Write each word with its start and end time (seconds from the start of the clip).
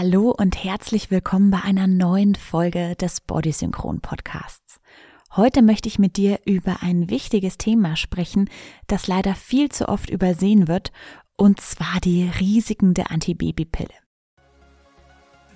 Hallo 0.00 0.30
und 0.30 0.62
herzlich 0.62 1.10
willkommen 1.10 1.50
bei 1.50 1.60
einer 1.62 1.88
neuen 1.88 2.36
Folge 2.36 2.94
des 2.94 3.20
Body 3.20 3.50
Synchron 3.50 3.98
Podcasts. 3.98 4.78
Heute 5.34 5.60
möchte 5.60 5.88
ich 5.88 5.98
mit 5.98 6.16
dir 6.16 6.38
über 6.46 6.84
ein 6.84 7.10
wichtiges 7.10 7.58
Thema 7.58 7.96
sprechen, 7.96 8.48
das 8.86 9.08
leider 9.08 9.34
viel 9.34 9.70
zu 9.70 9.88
oft 9.88 10.08
übersehen 10.08 10.68
wird, 10.68 10.92
und 11.36 11.60
zwar 11.60 11.98
die 12.00 12.30
Risiken 12.38 12.94
der 12.94 13.10
Antibabypille. 13.10 13.88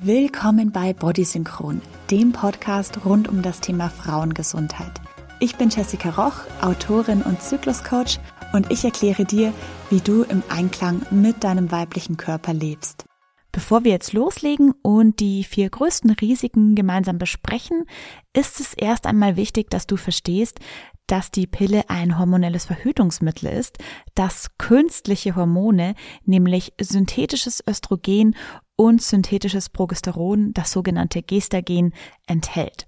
Willkommen 0.00 0.72
bei 0.72 0.92
Body 0.92 1.22
Synchron, 1.22 1.80
dem 2.10 2.32
Podcast 2.32 3.04
rund 3.04 3.28
um 3.28 3.42
das 3.42 3.60
Thema 3.60 3.90
Frauengesundheit. 3.90 5.00
Ich 5.38 5.54
bin 5.54 5.68
Jessica 5.68 6.10
Roch, 6.10 6.40
Autorin 6.62 7.22
und 7.22 7.40
Zykluscoach 7.40 8.18
und 8.52 8.72
ich 8.72 8.84
erkläre 8.84 9.24
dir, 9.24 9.54
wie 9.90 10.00
du 10.00 10.24
im 10.24 10.42
Einklang 10.48 11.02
mit 11.12 11.44
deinem 11.44 11.70
weiblichen 11.70 12.16
Körper 12.16 12.52
lebst. 12.52 13.04
Bevor 13.52 13.84
wir 13.84 13.90
jetzt 13.90 14.14
loslegen 14.14 14.72
und 14.80 15.20
die 15.20 15.44
vier 15.44 15.68
größten 15.68 16.10
Risiken 16.10 16.74
gemeinsam 16.74 17.18
besprechen, 17.18 17.84
ist 18.32 18.60
es 18.60 18.72
erst 18.72 19.06
einmal 19.06 19.36
wichtig, 19.36 19.68
dass 19.68 19.86
du 19.86 19.98
verstehst, 19.98 20.58
dass 21.06 21.30
die 21.30 21.46
Pille 21.46 21.90
ein 21.90 22.18
hormonelles 22.18 22.64
Verhütungsmittel 22.64 23.50
ist, 23.50 23.76
das 24.14 24.56
künstliche 24.56 25.36
Hormone, 25.36 25.94
nämlich 26.24 26.72
synthetisches 26.80 27.62
Östrogen 27.68 28.36
und 28.76 29.02
synthetisches 29.02 29.68
Progesteron, 29.68 30.54
das 30.54 30.72
sogenannte 30.72 31.22
Gestagen, 31.22 31.92
enthält. 32.26 32.86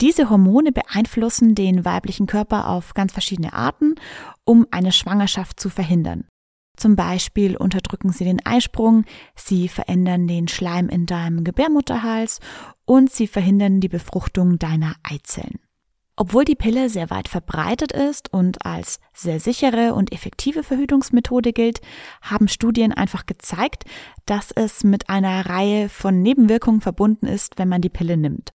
Diese 0.00 0.30
Hormone 0.30 0.70
beeinflussen 0.70 1.56
den 1.56 1.84
weiblichen 1.84 2.26
Körper 2.26 2.68
auf 2.68 2.94
ganz 2.94 3.12
verschiedene 3.12 3.52
Arten, 3.52 3.96
um 4.44 4.66
eine 4.70 4.92
Schwangerschaft 4.92 5.58
zu 5.58 5.68
verhindern. 5.68 6.29
Zum 6.80 6.96
Beispiel 6.96 7.58
unterdrücken 7.58 8.10
sie 8.10 8.24
den 8.24 8.40
Eisprung, 8.46 9.04
sie 9.36 9.68
verändern 9.68 10.26
den 10.26 10.48
Schleim 10.48 10.88
in 10.88 11.04
deinem 11.04 11.44
Gebärmutterhals 11.44 12.40
und 12.86 13.12
sie 13.12 13.26
verhindern 13.26 13.80
die 13.80 13.90
Befruchtung 13.90 14.58
deiner 14.58 14.94
Eizellen. 15.02 15.58
Obwohl 16.16 16.46
die 16.46 16.54
Pille 16.54 16.88
sehr 16.88 17.10
weit 17.10 17.28
verbreitet 17.28 17.92
ist 17.92 18.32
und 18.32 18.64
als 18.64 18.98
sehr 19.12 19.40
sichere 19.40 19.92
und 19.92 20.10
effektive 20.10 20.62
Verhütungsmethode 20.62 21.52
gilt, 21.52 21.82
haben 22.22 22.48
Studien 22.48 22.94
einfach 22.94 23.26
gezeigt, 23.26 23.84
dass 24.24 24.50
es 24.50 24.82
mit 24.82 25.10
einer 25.10 25.44
Reihe 25.50 25.90
von 25.90 26.22
Nebenwirkungen 26.22 26.80
verbunden 26.80 27.26
ist, 27.26 27.58
wenn 27.58 27.68
man 27.68 27.82
die 27.82 27.90
Pille 27.90 28.16
nimmt. 28.16 28.52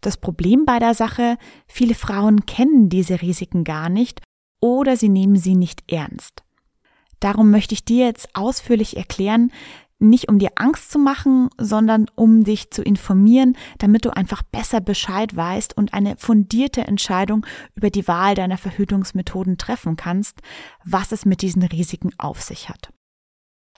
Das 0.00 0.16
Problem 0.16 0.64
bei 0.64 0.78
der 0.78 0.94
Sache, 0.94 1.36
viele 1.66 1.94
Frauen 1.94 2.46
kennen 2.46 2.88
diese 2.88 3.20
Risiken 3.20 3.64
gar 3.64 3.90
nicht 3.90 4.22
oder 4.60 4.96
sie 4.96 5.10
nehmen 5.10 5.36
sie 5.36 5.56
nicht 5.56 5.92
ernst. 5.92 6.42
Darum 7.20 7.50
möchte 7.50 7.74
ich 7.74 7.84
dir 7.84 8.06
jetzt 8.06 8.34
ausführlich 8.34 8.96
erklären, 8.96 9.52
nicht 10.00 10.28
um 10.28 10.38
dir 10.38 10.52
Angst 10.56 10.90
zu 10.90 10.98
machen, 10.98 11.50
sondern 11.58 12.06
um 12.14 12.42
dich 12.42 12.70
zu 12.70 12.82
informieren, 12.82 13.56
damit 13.78 14.06
du 14.06 14.16
einfach 14.16 14.42
besser 14.42 14.80
Bescheid 14.80 15.36
weißt 15.36 15.76
und 15.76 15.92
eine 15.92 16.16
fundierte 16.16 16.80
Entscheidung 16.80 17.46
über 17.74 17.90
die 17.90 18.08
Wahl 18.08 18.34
deiner 18.34 18.56
Verhütungsmethoden 18.56 19.58
treffen 19.58 19.96
kannst, 19.96 20.40
was 20.84 21.12
es 21.12 21.26
mit 21.26 21.42
diesen 21.42 21.62
Risiken 21.62 22.12
auf 22.18 22.40
sich 22.40 22.68
hat. 22.68 22.92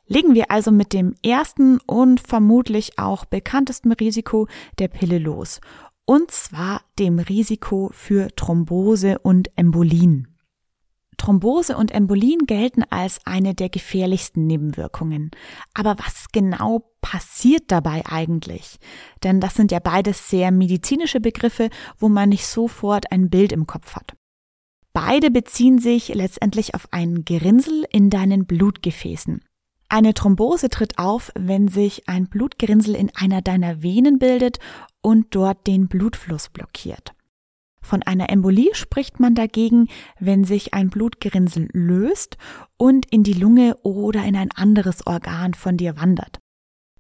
Legen 0.07 0.35
wir 0.35 0.51
also 0.51 0.71
mit 0.71 0.93
dem 0.93 1.15
ersten 1.25 1.79
und 1.87 2.21
vermutlich 2.21 2.99
auch 2.99 3.25
bekanntesten 3.25 3.93
Risiko 3.93 4.47
der 4.79 4.89
Pille 4.89 5.19
los, 5.19 5.61
und 6.05 6.31
zwar 6.31 6.83
dem 6.99 7.19
Risiko 7.19 7.91
für 7.93 8.29
Thrombose 8.35 9.19
und 9.21 9.51
Embolien. 9.57 10.32
Thrombose 11.17 11.77
und 11.77 11.93
Embolien 11.93 12.47
gelten 12.47 12.85
als 12.91 13.21
eine 13.25 13.55
der 13.55 13.69
gefährlichsten 13.69 14.47
Nebenwirkungen. 14.47 15.31
Aber 15.75 15.97
was 15.99 16.27
genau 16.33 16.91
passiert 17.01 17.65
dabei 17.69 18.03
eigentlich? 18.07 18.79
Denn 19.23 19.41
das 19.41 19.55
sind 19.55 19.71
ja 19.73 19.79
beides 19.79 20.29
sehr 20.31 20.51
medizinische 20.51 21.21
Begriffe, 21.21 21.71
wo 21.99 22.09
man 22.09 22.31
nicht 22.31 22.47
sofort 22.47 23.13
ein 23.13 23.31
Bild 23.31 23.53
im 23.53 23.67
Kopf 23.67 23.95
hat. 23.95 24.15
Beide 24.93 25.31
beziehen 25.31 25.79
sich 25.79 26.09
letztendlich 26.09 26.75
auf 26.75 26.89
ein 26.91 27.25
Gerinnsel 27.25 27.87
in 27.91 28.11
deinen 28.11 28.45
Blutgefäßen. 28.47 29.43
Eine 29.89 30.15
Thrombose 30.15 30.71
tritt 30.71 30.99
auf, 30.99 31.33
wenn 31.35 31.69
sich 31.69 32.09
ein 32.09 32.27
Blutgerinnsel 32.27 32.95
in 32.95 33.11
einer 33.15 33.43
deiner 33.43 33.83
Venen 33.83 34.19
bildet 34.19 34.59
und 35.03 35.35
dort 35.35 35.67
den 35.67 35.89
Blutfluss 35.89 36.49
blockiert. 36.49 37.13
Von 37.83 38.03
einer 38.03 38.31
Embolie 38.31 38.75
spricht 38.75 39.21
man 39.21 39.35
dagegen, 39.35 39.89
wenn 40.19 40.45
sich 40.45 40.73
ein 40.73 40.89
Blutgerinnsel 40.89 41.69
löst 41.73 42.39
und 42.77 43.07
in 43.11 43.25
die 43.25 43.35
Lunge 43.35 43.77
oder 43.83 44.25
in 44.25 44.37
ein 44.37 44.51
anderes 44.53 45.07
Organ 45.07 45.53
von 45.55 45.77
dir 45.77 45.97
wandert. 45.97 46.39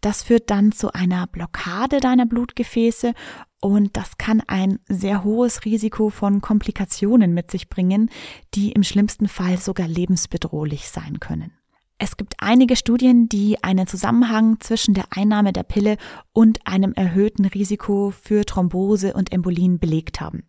Das 0.03 0.25
führt 0.25 0.51
dann 0.51 0.73
zu 0.73 0.93
einer 0.93 1.29
Blockade 1.29 2.01
deiner 2.01 2.27
Blutgefäße 2.27 3.15
und 3.61 3.97
das 3.97 4.19
kann 4.19 4.43
ein 4.49 4.81
sehr 4.89 5.23
hohes 5.23 5.65
Risiko 5.65 6.11
von 6.11 6.41
Komplikationen 6.41 7.33
mit 7.33 7.53
sich 7.53 7.69
bringen, 7.69 8.11
die 8.55 8.73
im 8.73 8.83
schlimmsten 8.83 9.29
Fall 9.29 9.59
sogar 9.59 9.87
lebensbedrohlich 9.87 10.89
sein 10.89 11.21
können. 11.21 11.53
Es 11.99 12.17
gibt 12.17 12.35
einige 12.39 12.75
Studien, 12.75 13.29
die 13.29 13.63
einen 13.63 13.87
Zusammenhang 13.87 14.59
zwischen 14.59 14.93
der 14.93 15.05
Einnahme 15.11 15.53
der 15.53 15.63
Pille 15.63 15.99
und 16.33 16.67
einem 16.67 16.95
erhöhten 16.95 17.45
Risiko 17.45 18.11
für 18.11 18.45
Thrombose 18.45 19.15
und 19.15 19.31
Embolien 19.31 19.79
belegt 19.79 20.21
haben. 20.21 20.43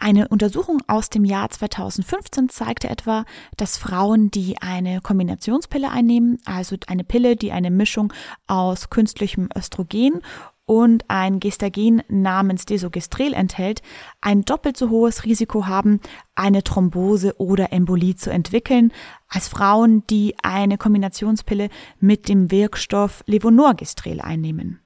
Eine 0.00 0.28
Untersuchung 0.28 0.80
aus 0.86 1.10
dem 1.10 1.24
Jahr 1.24 1.50
2015 1.50 2.48
zeigte 2.48 2.88
etwa, 2.88 3.24
dass 3.56 3.76
Frauen, 3.76 4.30
die 4.30 4.56
eine 4.62 5.00
Kombinationspille 5.00 5.90
einnehmen, 5.90 6.38
also 6.44 6.76
eine 6.86 7.02
Pille, 7.02 7.34
die 7.34 7.50
eine 7.50 7.72
Mischung 7.72 8.12
aus 8.46 8.90
künstlichem 8.90 9.48
Östrogen 9.56 10.22
und 10.66 11.04
ein 11.08 11.40
Gestagen 11.40 12.02
namens 12.08 12.64
Desogestrel 12.64 13.32
enthält, 13.32 13.82
ein 14.20 14.42
doppelt 14.42 14.76
so 14.76 14.88
hohes 14.88 15.24
Risiko 15.24 15.66
haben, 15.66 16.00
eine 16.36 16.62
Thrombose 16.62 17.34
oder 17.38 17.72
Embolie 17.72 18.14
zu 18.14 18.30
entwickeln, 18.30 18.92
als 19.28 19.48
Frauen, 19.48 20.06
die 20.08 20.36
eine 20.42 20.78
Kombinationspille 20.78 21.70
mit 21.98 22.28
dem 22.28 22.52
Wirkstoff 22.52 23.24
Levonorgestrel 23.26 24.20
einnehmen. 24.20 24.78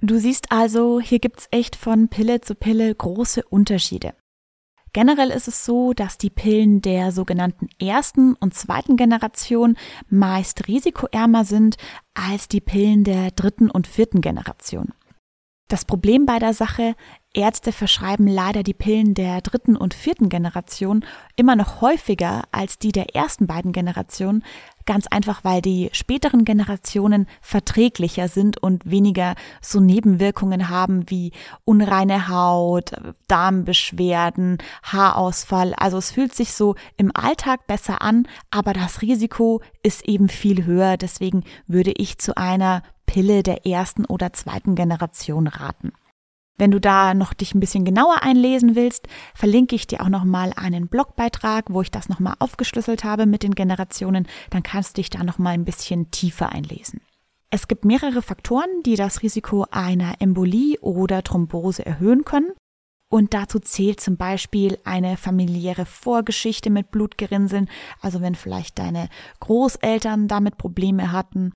Du 0.00 0.18
siehst 0.18 0.52
also, 0.52 1.00
hier 1.00 1.18
gibt's 1.18 1.48
echt 1.50 1.74
von 1.74 2.08
Pille 2.08 2.40
zu 2.40 2.54
Pille 2.54 2.94
große 2.94 3.42
Unterschiede. 3.44 4.14
Generell 4.92 5.30
ist 5.30 5.48
es 5.48 5.64
so, 5.64 5.94
dass 5.94 6.18
die 6.18 6.28
Pillen 6.28 6.82
der 6.82 7.12
sogenannten 7.12 7.68
ersten 7.80 8.34
und 8.34 8.54
zweiten 8.54 8.96
Generation 8.96 9.76
meist 10.10 10.68
risikoärmer 10.68 11.44
sind 11.44 11.76
als 12.12 12.46
die 12.46 12.60
Pillen 12.60 13.02
der 13.02 13.30
dritten 13.30 13.70
und 13.70 13.86
vierten 13.86 14.20
Generation. 14.20 14.92
Das 15.68 15.86
Problem 15.86 16.26
bei 16.26 16.38
der 16.38 16.52
Sache, 16.52 16.94
Ärzte 17.32 17.72
verschreiben 17.72 18.26
leider 18.26 18.62
die 18.62 18.74
Pillen 18.74 19.14
der 19.14 19.40
dritten 19.40 19.74
und 19.74 19.94
vierten 19.94 20.28
Generation 20.28 21.02
immer 21.34 21.56
noch 21.56 21.80
häufiger 21.80 22.42
als 22.52 22.78
die 22.78 22.92
der 22.92 23.14
ersten 23.14 23.46
beiden 23.46 23.72
Generationen, 23.72 24.44
ganz 24.86 25.06
einfach 25.06 25.44
weil 25.44 25.62
die 25.62 25.90
späteren 25.92 26.44
Generationen 26.44 27.26
verträglicher 27.40 28.28
sind 28.28 28.62
und 28.62 28.88
weniger 28.90 29.34
so 29.60 29.80
Nebenwirkungen 29.80 30.68
haben 30.68 31.08
wie 31.10 31.32
unreine 31.64 32.28
Haut, 32.28 32.92
Darmbeschwerden, 33.28 34.58
Haarausfall. 34.82 35.74
Also 35.74 35.98
es 35.98 36.10
fühlt 36.10 36.34
sich 36.34 36.52
so 36.52 36.74
im 36.96 37.10
Alltag 37.14 37.66
besser 37.66 38.02
an, 38.02 38.26
aber 38.50 38.72
das 38.72 39.02
Risiko 39.02 39.60
ist 39.82 40.06
eben 40.08 40.28
viel 40.28 40.64
höher. 40.64 40.96
Deswegen 40.96 41.44
würde 41.66 41.92
ich 41.92 42.18
zu 42.18 42.36
einer 42.36 42.82
Pille 43.06 43.42
der 43.42 43.66
ersten 43.66 44.04
oder 44.04 44.32
zweiten 44.32 44.74
Generation 44.74 45.46
raten. 45.46 45.92
Wenn 46.58 46.70
du 46.70 46.80
da 46.80 47.14
noch 47.14 47.32
dich 47.32 47.54
ein 47.54 47.60
bisschen 47.60 47.84
genauer 47.84 48.22
einlesen 48.22 48.76
willst, 48.76 49.08
verlinke 49.34 49.74
ich 49.74 49.86
dir 49.86 50.02
auch 50.02 50.08
noch 50.08 50.24
mal 50.24 50.52
einen 50.54 50.88
Blogbeitrag, 50.88 51.66
wo 51.70 51.82
ich 51.82 51.90
das 51.90 52.08
noch 52.08 52.20
mal 52.20 52.34
aufgeschlüsselt 52.38 53.04
habe 53.04 53.26
mit 53.26 53.42
den 53.42 53.54
Generationen, 53.54 54.28
dann 54.50 54.62
kannst 54.62 54.96
du 54.96 55.00
dich 55.00 55.10
da 55.10 55.24
noch 55.24 55.38
mal 55.38 55.50
ein 55.50 55.64
bisschen 55.64 56.10
tiefer 56.10 56.50
einlesen. 56.52 57.00
Es 57.50 57.68
gibt 57.68 57.84
mehrere 57.84 58.22
Faktoren, 58.22 58.82
die 58.84 58.96
das 58.96 59.22
Risiko 59.22 59.66
einer 59.70 60.20
Embolie 60.20 60.78
oder 60.80 61.22
Thrombose 61.22 61.84
erhöhen 61.84 62.24
können. 62.24 62.52
Und 63.10 63.34
dazu 63.34 63.58
zählt 63.58 64.00
zum 64.00 64.16
Beispiel 64.16 64.78
eine 64.84 65.18
familiäre 65.18 65.84
Vorgeschichte 65.84 66.70
mit 66.70 66.90
Blutgerinnseln, 66.90 67.68
also 68.00 68.22
wenn 68.22 68.34
vielleicht 68.34 68.78
deine 68.78 69.10
Großeltern 69.40 70.28
damit 70.28 70.56
Probleme 70.56 71.12
hatten, 71.12 71.52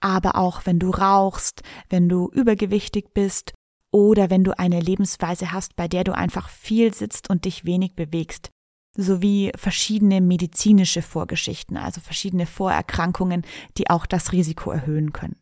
aber 0.00 0.36
auch 0.36 0.66
wenn 0.66 0.78
du 0.78 0.90
rauchst, 0.90 1.62
wenn 1.88 2.10
du 2.10 2.28
übergewichtig 2.34 3.14
bist 3.14 3.54
oder 3.90 4.30
wenn 4.30 4.44
du 4.44 4.58
eine 4.58 4.80
Lebensweise 4.80 5.52
hast, 5.52 5.76
bei 5.76 5.88
der 5.88 6.04
du 6.04 6.14
einfach 6.14 6.48
viel 6.48 6.92
sitzt 6.94 7.30
und 7.30 7.44
dich 7.44 7.64
wenig 7.64 7.94
bewegst, 7.94 8.50
sowie 8.96 9.52
verschiedene 9.56 10.20
medizinische 10.20 11.02
Vorgeschichten, 11.02 11.76
also 11.76 12.00
verschiedene 12.00 12.46
Vorerkrankungen, 12.46 13.42
die 13.76 13.90
auch 13.90 14.06
das 14.06 14.32
Risiko 14.32 14.70
erhöhen 14.70 15.12
können. 15.12 15.36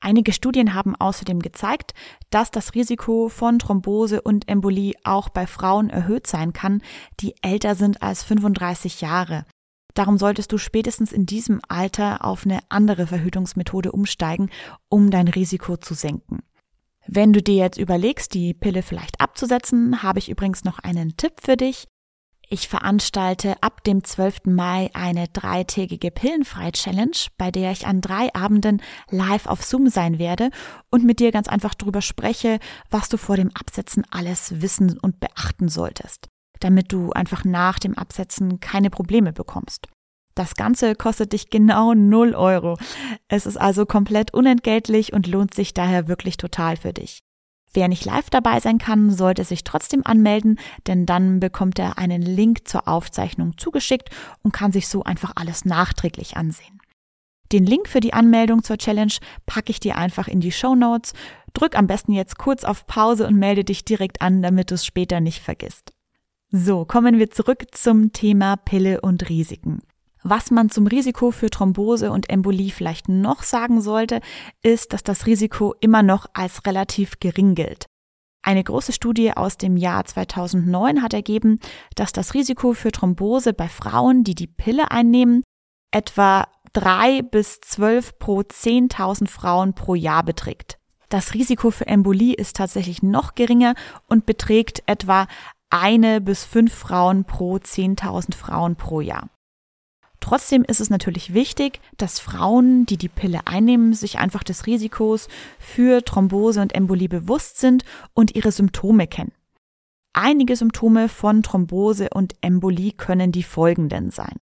Einige 0.00 0.34
Studien 0.34 0.74
haben 0.74 0.94
außerdem 0.94 1.40
gezeigt, 1.40 1.94
dass 2.28 2.50
das 2.50 2.74
Risiko 2.74 3.30
von 3.30 3.58
Thrombose 3.58 4.20
und 4.20 4.48
Embolie 4.48 4.92
auch 5.02 5.30
bei 5.30 5.46
Frauen 5.46 5.88
erhöht 5.88 6.26
sein 6.26 6.52
kann, 6.52 6.82
die 7.20 7.34
älter 7.40 7.74
sind 7.74 8.02
als 8.02 8.22
35 8.22 9.00
Jahre. 9.00 9.46
Darum 9.94 10.18
solltest 10.18 10.52
du 10.52 10.58
spätestens 10.58 11.10
in 11.10 11.24
diesem 11.24 11.60
Alter 11.68 12.22
auf 12.22 12.44
eine 12.44 12.58
andere 12.68 13.06
Verhütungsmethode 13.06 13.92
umsteigen, 13.92 14.50
um 14.90 15.10
dein 15.10 15.28
Risiko 15.28 15.78
zu 15.78 15.94
senken. 15.94 16.42
Wenn 17.06 17.32
du 17.32 17.42
dir 17.42 17.56
jetzt 17.56 17.78
überlegst, 17.78 18.34
die 18.34 18.54
Pille 18.54 18.82
vielleicht 18.82 19.20
abzusetzen, 19.20 20.02
habe 20.02 20.18
ich 20.18 20.30
übrigens 20.30 20.64
noch 20.64 20.78
einen 20.78 21.16
Tipp 21.16 21.34
für 21.42 21.56
dich. 21.56 21.86
Ich 22.48 22.68
veranstalte 22.68 23.62
ab 23.62 23.84
dem 23.84 24.04
12. 24.04 24.46
Mai 24.46 24.90
eine 24.92 25.28
dreitägige 25.28 26.10
Pillenfrei-Challenge, 26.10 27.16
bei 27.38 27.50
der 27.50 27.72
ich 27.72 27.86
an 27.86 28.00
drei 28.00 28.32
Abenden 28.34 28.82
live 29.10 29.46
auf 29.46 29.64
Zoom 29.64 29.88
sein 29.88 30.18
werde 30.18 30.50
und 30.90 31.04
mit 31.04 31.20
dir 31.20 31.32
ganz 31.32 31.48
einfach 31.48 31.74
darüber 31.74 32.02
spreche, 32.02 32.58
was 32.90 33.08
du 33.08 33.16
vor 33.16 33.36
dem 33.36 33.50
Absetzen 33.54 34.04
alles 34.10 34.60
wissen 34.60 34.98
und 34.98 35.20
beachten 35.20 35.68
solltest, 35.68 36.28
damit 36.60 36.92
du 36.92 37.12
einfach 37.12 37.44
nach 37.44 37.78
dem 37.78 37.96
Absetzen 37.96 38.60
keine 38.60 38.90
Probleme 38.90 39.32
bekommst. 39.32 39.88
Das 40.34 40.54
Ganze 40.54 40.94
kostet 40.94 41.32
dich 41.32 41.50
genau 41.50 41.94
0 41.94 42.34
Euro. 42.34 42.76
Es 43.28 43.46
ist 43.46 43.56
also 43.56 43.86
komplett 43.86 44.34
unentgeltlich 44.34 45.12
und 45.12 45.26
lohnt 45.26 45.54
sich 45.54 45.74
daher 45.74 46.08
wirklich 46.08 46.36
total 46.36 46.76
für 46.76 46.92
dich. 46.92 47.20
Wer 47.72 47.88
nicht 47.88 48.04
live 48.04 48.30
dabei 48.30 48.60
sein 48.60 48.78
kann, 48.78 49.10
sollte 49.10 49.44
sich 49.44 49.64
trotzdem 49.64 50.02
anmelden, 50.04 50.60
denn 50.86 51.06
dann 51.06 51.40
bekommt 51.40 51.78
er 51.80 51.98
einen 51.98 52.22
Link 52.22 52.68
zur 52.68 52.86
Aufzeichnung 52.86 53.58
zugeschickt 53.58 54.10
und 54.42 54.52
kann 54.52 54.70
sich 54.70 54.86
so 54.86 55.02
einfach 55.02 55.32
alles 55.34 55.64
nachträglich 55.64 56.36
ansehen. 56.36 56.80
Den 57.52 57.66
Link 57.66 57.88
für 57.88 58.00
die 58.00 58.14
Anmeldung 58.14 58.62
zur 58.62 58.78
Challenge 58.78 59.12
packe 59.46 59.70
ich 59.70 59.80
dir 59.80 59.96
einfach 59.96 60.28
in 60.28 60.40
die 60.40 60.52
Show 60.52 60.74
Notes. 60.74 61.12
Drück 61.52 61.76
am 61.76 61.86
besten 61.86 62.12
jetzt 62.12 62.38
kurz 62.38 62.64
auf 62.64 62.86
Pause 62.86 63.26
und 63.26 63.36
melde 63.36 63.64
dich 63.64 63.84
direkt 63.84 64.22
an, 64.22 64.40
damit 64.40 64.70
du 64.70 64.76
es 64.76 64.86
später 64.86 65.20
nicht 65.20 65.42
vergisst. 65.42 65.92
So, 66.50 66.84
kommen 66.84 67.18
wir 67.18 67.30
zurück 67.30 67.66
zum 67.72 68.12
Thema 68.12 68.56
Pille 68.56 69.00
und 69.00 69.28
Risiken. 69.28 69.80
Was 70.26 70.50
man 70.50 70.70
zum 70.70 70.86
Risiko 70.86 71.32
für 71.32 71.50
Thrombose 71.50 72.10
und 72.10 72.30
Embolie 72.30 72.70
vielleicht 72.70 73.10
noch 73.10 73.42
sagen 73.42 73.82
sollte, 73.82 74.20
ist, 74.62 74.94
dass 74.94 75.02
das 75.02 75.26
Risiko 75.26 75.74
immer 75.80 76.02
noch 76.02 76.26
als 76.32 76.64
relativ 76.64 77.20
gering 77.20 77.54
gilt. 77.54 77.84
Eine 78.42 78.64
große 78.64 78.94
Studie 78.94 79.32
aus 79.32 79.58
dem 79.58 79.76
Jahr 79.76 80.06
2009 80.06 81.02
hat 81.02 81.12
ergeben, 81.12 81.60
dass 81.94 82.12
das 82.12 82.32
Risiko 82.32 82.72
für 82.72 82.90
Thrombose 82.90 83.52
bei 83.52 83.68
Frauen, 83.68 84.24
die 84.24 84.34
die 84.34 84.46
Pille 84.46 84.90
einnehmen, 84.90 85.42
etwa 85.90 86.48
drei 86.72 87.20
bis 87.20 87.60
zwölf 87.60 88.18
pro 88.18 88.40
10.000 88.40 89.28
Frauen 89.28 89.74
pro 89.74 89.94
Jahr 89.94 90.24
beträgt. 90.24 90.78
Das 91.10 91.34
Risiko 91.34 91.70
für 91.70 91.86
Embolie 91.86 92.34
ist 92.34 92.56
tatsächlich 92.56 93.02
noch 93.02 93.34
geringer 93.34 93.74
und 94.08 94.24
beträgt 94.24 94.82
etwa 94.86 95.26
eine 95.68 96.22
bis 96.22 96.46
fünf 96.46 96.72
Frauen 96.72 97.24
pro 97.24 97.56
10.000 97.56 98.34
Frauen 98.34 98.76
pro 98.76 99.02
Jahr. 99.02 99.28
Trotzdem 100.34 100.64
ist 100.64 100.80
es 100.80 100.90
natürlich 100.90 101.32
wichtig, 101.32 101.80
dass 101.96 102.18
Frauen, 102.18 102.86
die 102.86 102.96
die 102.96 103.08
Pille 103.08 103.46
einnehmen, 103.46 103.92
sich 103.92 104.18
einfach 104.18 104.42
des 104.42 104.66
Risikos 104.66 105.28
für 105.60 106.04
Thrombose 106.04 106.60
und 106.60 106.74
Embolie 106.74 107.08
bewusst 107.08 107.58
sind 107.58 107.84
und 108.14 108.34
ihre 108.34 108.50
Symptome 108.50 109.06
kennen. 109.06 109.30
Einige 110.12 110.56
Symptome 110.56 111.08
von 111.08 111.44
Thrombose 111.44 112.08
und 112.12 112.34
Embolie 112.40 112.90
können 112.90 113.30
die 113.30 113.44
folgenden 113.44 114.10
sein. 114.10 114.36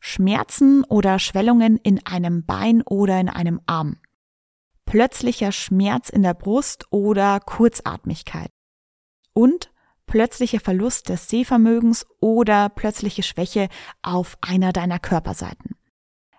Schmerzen 0.00 0.82
oder 0.82 1.20
Schwellungen 1.20 1.76
in 1.76 2.04
einem 2.04 2.44
Bein 2.44 2.82
oder 2.82 3.20
in 3.20 3.28
einem 3.28 3.60
Arm. 3.66 3.96
Plötzlicher 4.86 5.52
Schmerz 5.52 6.08
in 6.08 6.24
der 6.24 6.34
Brust 6.34 6.86
oder 6.90 7.38
Kurzatmigkeit. 7.38 8.50
Und 9.34 9.69
plötzlicher 10.10 10.60
Verlust 10.60 11.08
des 11.08 11.28
Sehvermögens 11.28 12.04
oder 12.20 12.68
plötzliche 12.68 13.22
Schwäche 13.22 13.68
auf 14.02 14.36
einer 14.42 14.72
deiner 14.72 14.98
Körperseiten. 14.98 15.76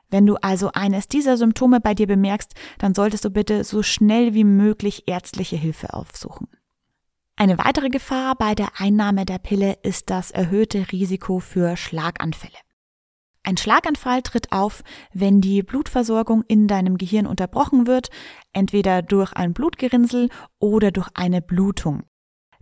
Wenn 0.09 0.25
du 0.25 0.35
also 0.35 0.71
eines 0.73 1.07
dieser 1.07 1.37
Symptome 1.37 1.79
bei 1.79 1.93
dir 1.93 2.05
bemerkst, 2.05 2.53
dann 2.79 2.93
solltest 2.93 3.23
du 3.23 3.29
bitte 3.29 3.63
so 3.63 3.81
schnell 3.81 4.33
wie 4.33 4.43
möglich 4.43 5.07
ärztliche 5.07 5.55
Hilfe 5.55 5.93
aufsuchen. 5.93 6.49
Eine 7.37 7.57
weitere 7.57 7.89
Gefahr 7.89 8.35
bei 8.35 8.55
der 8.55 8.73
Einnahme 8.75 9.23
der 9.23 9.39
Pille 9.39 9.77
ist 9.83 10.09
das 10.09 10.31
erhöhte 10.31 10.91
Risiko 10.91 11.39
für 11.39 11.77
Schlaganfälle. 11.77 12.57
Ein 13.43 13.55
Schlaganfall 13.55 14.21
tritt 14.21 14.51
auf, 14.51 14.83
wenn 15.13 15.39
die 15.39 15.63
Blutversorgung 15.63 16.43
in 16.47 16.67
deinem 16.67 16.97
Gehirn 16.97 17.25
unterbrochen 17.25 17.87
wird, 17.87 18.09
entweder 18.51 19.01
durch 19.01 19.31
ein 19.31 19.53
Blutgerinnsel 19.53 20.29
oder 20.59 20.91
durch 20.91 21.07
eine 21.13 21.41
Blutung. 21.41 22.03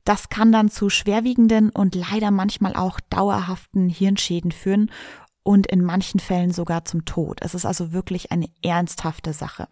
Das 0.09 0.29
kann 0.29 0.51
dann 0.51 0.71
zu 0.71 0.89
schwerwiegenden 0.89 1.69
und 1.69 1.93
leider 1.93 2.31
manchmal 2.31 2.75
auch 2.75 2.99
dauerhaften 3.11 3.89
Hirnschäden 3.89 4.51
führen 4.51 4.89
und 5.43 5.67
in 5.67 5.83
manchen 5.83 6.19
Fällen 6.19 6.49
sogar 6.49 6.83
zum 6.83 7.05
Tod. 7.05 7.37
Es 7.41 7.53
ist 7.53 7.63
also 7.63 7.93
wirklich 7.93 8.31
eine 8.31 8.47
ernsthafte 8.63 9.33
Sache. 9.33 9.67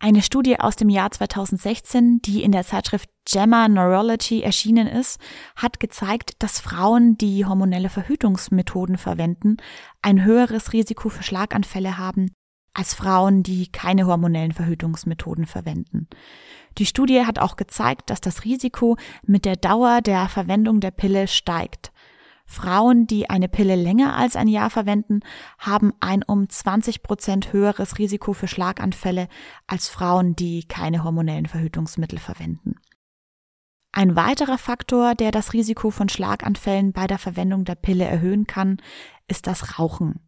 Eine 0.00 0.22
Studie 0.22 0.58
aus 0.58 0.74
dem 0.74 0.88
Jahr 0.88 1.12
2016, 1.12 2.22
die 2.22 2.42
in 2.42 2.50
der 2.50 2.66
Zeitschrift 2.66 3.08
JAMA 3.28 3.68
Neurology 3.68 4.42
erschienen 4.42 4.88
ist, 4.88 5.20
hat 5.54 5.78
gezeigt, 5.78 6.42
dass 6.42 6.58
Frauen, 6.58 7.16
die 7.16 7.46
hormonelle 7.46 7.88
Verhütungsmethoden 7.88 8.98
verwenden, 8.98 9.58
ein 10.00 10.24
höheres 10.24 10.72
Risiko 10.72 11.08
für 11.08 11.22
Schlaganfälle 11.22 11.98
haben 11.98 12.34
als 12.74 12.94
Frauen, 12.94 13.42
die 13.42 13.70
keine 13.70 14.06
hormonellen 14.06 14.52
Verhütungsmethoden 14.52 15.46
verwenden. 15.46 16.08
Die 16.78 16.86
Studie 16.86 17.26
hat 17.26 17.38
auch 17.38 17.56
gezeigt, 17.56 18.10
dass 18.10 18.20
das 18.20 18.44
Risiko 18.44 18.96
mit 19.26 19.44
der 19.44 19.56
Dauer 19.56 20.00
der 20.00 20.28
Verwendung 20.28 20.80
der 20.80 20.90
Pille 20.90 21.28
steigt. 21.28 21.92
Frauen, 22.46 23.06
die 23.06 23.30
eine 23.30 23.48
Pille 23.48 23.76
länger 23.76 24.16
als 24.16 24.36
ein 24.36 24.48
Jahr 24.48 24.70
verwenden, 24.70 25.20
haben 25.58 25.92
ein 26.00 26.22
um 26.22 26.48
20 26.48 27.02
Prozent 27.02 27.52
höheres 27.52 27.98
Risiko 27.98 28.32
für 28.32 28.48
Schlaganfälle 28.48 29.28
als 29.66 29.88
Frauen, 29.88 30.36
die 30.36 30.64
keine 30.64 31.04
hormonellen 31.04 31.46
Verhütungsmittel 31.46 32.18
verwenden. 32.18 32.76
Ein 33.92 34.16
weiterer 34.16 34.58
Faktor, 34.58 35.14
der 35.14 35.30
das 35.30 35.52
Risiko 35.52 35.90
von 35.90 36.08
Schlaganfällen 36.08 36.92
bei 36.92 37.06
der 37.06 37.18
Verwendung 37.18 37.64
der 37.64 37.74
Pille 37.74 38.04
erhöhen 38.04 38.46
kann, 38.46 38.78
ist 39.28 39.46
das 39.46 39.78
Rauchen. 39.78 40.20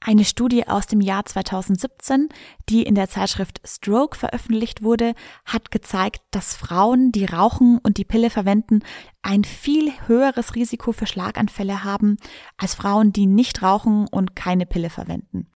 Eine 0.00 0.24
Studie 0.24 0.68
aus 0.68 0.86
dem 0.86 1.00
Jahr 1.00 1.24
2017, 1.24 2.28
die 2.68 2.82
in 2.82 2.94
der 2.94 3.08
Zeitschrift 3.08 3.60
Stroke 3.64 4.16
veröffentlicht 4.16 4.82
wurde, 4.82 5.14
hat 5.44 5.70
gezeigt, 5.70 6.22
dass 6.30 6.54
Frauen, 6.54 7.12
die 7.12 7.24
rauchen 7.24 7.78
und 7.82 7.96
die 7.96 8.04
Pille 8.04 8.30
verwenden, 8.30 8.80
ein 9.22 9.42
viel 9.42 9.92
höheres 10.06 10.54
Risiko 10.54 10.92
für 10.92 11.06
Schlaganfälle 11.06 11.82
haben 11.82 12.18
als 12.56 12.74
Frauen, 12.74 13.12
die 13.12 13.26
nicht 13.26 13.62
rauchen 13.62 14.06
und 14.08 14.36
keine 14.36 14.66
Pille 14.66 14.90
verwenden. 14.90 15.50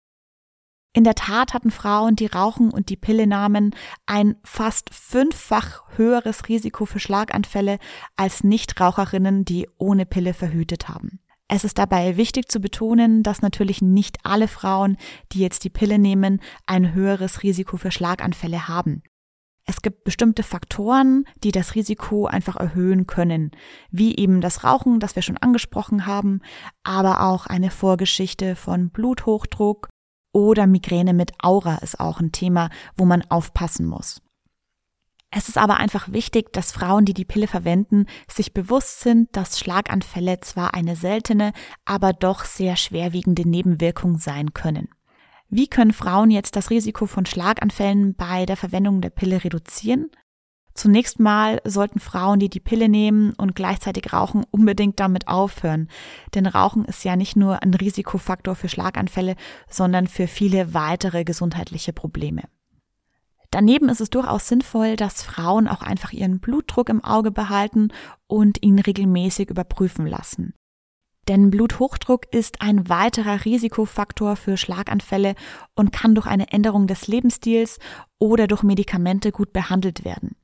In 0.94 1.04
der 1.04 1.16
Tat 1.16 1.54
hatten 1.54 1.70
Frauen, 1.70 2.16
die 2.16 2.26
rauchen 2.26 2.72
und 2.72 2.90
die 2.90 2.98
Pille 2.98 3.28
nahmen, 3.28 3.76
ein 4.08 4.36
fast 4.44 4.90
fünffach 4.92 5.84
höheres 5.96 6.48
Risiko 6.48 6.86
für 6.86 7.00
Schlaganfälle 7.00 7.78
als 8.16 8.44
Nichtraucherinnen, 8.44 9.46
die 9.46 9.69
ohne 9.78 10.08
Pille 10.08 10.34
verhütet 10.34 10.90
haben. 10.90 11.19
Es 11.52 11.64
ist 11.64 11.80
dabei 11.80 12.16
wichtig 12.16 12.48
zu 12.48 12.60
betonen, 12.60 13.24
dass 13.24 13.42
natürlich 13.42 13.82
nicht 13.82 14.20
alle 14.24 14.48
Frauen, 14.48 14.98
die 15.32 15.40
jetzt 15.40 15.64
die 15.64 15.72
Pille 15.72 15.98
nehmen, 15.98 16.42
ein 16.68 16.94
höheres 16.94 17.42
Risiko 17.42 17.76
für 17.78 17.90
Schlaganfälle 17.90 18.68
haben. 18.68 19.02
Es 19.66 19.82
gibt 19.82 20.04
bestimmte 20.04 20.44
Faktoren, 20.44 21.26
die 21.44 21.52
das 21.52 21.74
Risiko 21.74 22.28
einfach 22.28 22.56
erhöhen 22.56 23.08
können, 23.08 23.50
wie 23.90 24.16
eben 24.16 24.42
das 24.42 24.64
Rauchen, 24.64 25.00
das 25.00 25.16
wir 25.16 25.24
schon 25.24 25.38
angesprochen 25.38 26.06
haben, 26.06 26.42
aber 26.84 27.24
auch 27.24 27.48
eine 27.48 27.72
Vorgeschichte 27.72 28.56
von 28.56 28.92
Bluthochdruck 28.92 29.90
oder 30.32 30.68
Migräne 30.68 31.16
mit 31.16 31.32
Aura 31.42 31.78
ist 31.78 32.00
auch 32.00 32.20
ein 32.20 32.32
Thema, 32.32 32.70
wo 32.96 33.06
man 33.06 33.24
aufpassen 33.24 33.88
muss. 33.88 34.22
Es 35.31 35.48
ist 35.48 35.57
aber 35.57 35.78
einfach 35.78 36.12
wichtig, 36.12 36.52
dass 36.54 36.71
Frauen, 36.71 37.06
die 37.06 37.14
die 37.14 37.26
Pille 37.26 37.48
verwenden, 37.48 38.07
sich 38.28 38.54
bewusst 38.54 39.02
sind, 39.02 39.36
dass 39.36 39.59
Schlaganfälle 39.59 40.40
zwar 40.40 40.74
eine 40.74 40.95
seltene, 40.95 41.54
aber 41.86 42.14
doch 42.14 42.45
sehr 42.45 42.76
schwerwiegende 42.76 43.48
Nebenwirkung 43.48 44.18
sein 44.18 44.54
können. 44.54 44.90
Wie 45.48 45.68
können 45.68 45.94
Frauen 45.94 46.31
jetzt 46.31 46.56
das 46.56 46.69
Risiko 46.69 47.06
von 47.06 47.26
Schlaganfällen 47.26 48.16
bei 48.16 48.45
der 48.45 48.57
Verwendung 48.57 49.02
der 49.02 49.12
Pille 49.12 49.44
reduzieren? 49.44 50.09
Zunächst 50.74 51.19
mal 51.19 51.59
sollten 51.66 52.00
Frauen, 52.00 52.40
die 52.40 52.50
die 52.50 52.59
Pille 52.59 52.88
nehmen 52.88 53.33
und 53.33 53.56
gleichzeitig 53.56 54.14
rauchen, 54.14 54.45
unbedingt 54.50 55.00
damit 55.00 55.28
aufhören. 55.28 55.90
Denn 56.36 56.45
Rauchen 56.45 56.86
ist 56.86 57.04
ja 57.04 57.16
nicht 57.16 57.36
nur 57.36 57.62
ein 57.62 57.74
Risikofaktor 57.74 58.56
für 58.56 58.69
Schlaganfälle, 58.69 59.36
sondern 59.69 60.07
für 60.07 60.28
viele 60.28 60.74
weitere 60.74 61.24
gesundheitliche 61.24 61.94
Probleme. 61.94 62.44
Daneben 63.52 63.90
ist 63.90 64.02
es 64.02 64.10
durchaus 64.10 64.48
sinnvoll, 64.48 64.96
dass 64.96 65.24
Frauen 65.24 65.68
auch 65.68 65.82
einfach 65.82 66.12
ihren 66.12 66.40
Blutdruck 66.40 66.90
im 66.90 67.04
Auge 67.04 67.32
behalten 67.32 67.90
und 68.28 68.62
ihn 68.62 68.78
regelmäßig 68.78 69.50
überprüfen 69.50 70.06
lassen. 70.06 70.54
Denn 71.28 71.50
Bluthochdruck 71.52 72.32
ist 72.34 72.62
ein 72.62 72.90
weiterer 72.90 73.46
Risikofaktor 73.46 74.36
für 74.36 74.58
Schlaganfälle 74.58 75.36
und 75.76 75.92
kann 75.92 76.16
durch 76.16 76.28
eine 76.28 76.52
Änderung 76.52 76.88
des 76.88 77.08
Lebensstils 77.08 77.80
oder 78.18 78.48
durch 78.48 78.64
Medikamente 78.64 79.32
gut 79.32 79.54
behandelt 79.54 80.04
werden. 80.04 80.36